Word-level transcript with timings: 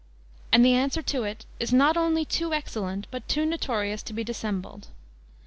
And 0.51 0.65
the 0.65 0.73
answer 0.73 1.03
to 1.03 1.21
it 1.25 1.45
is 1.59 1.71
not 1.71 1.95
only 1.95 2.25
too 2.25 2.55
excellent 2.55 3.05
but 3.11 3.27
too 3.27 3.45
notorious 3.45 4.01
to 4.01 4.13
be 4.13 4.23
dissembled.~. 4.23 4.87